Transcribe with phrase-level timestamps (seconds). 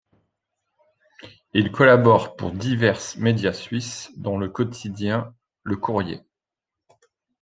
[1.53, 6.23] Il collabore pour divers médias suisses, dont le quotidien Le Courrier.